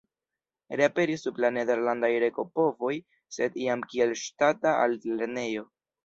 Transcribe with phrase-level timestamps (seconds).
[0.79, 2.93] Reaperis sub la nederlandaj regopovoj,
[3.37, 5.67] sed jam kiel ŝtata altlernejo.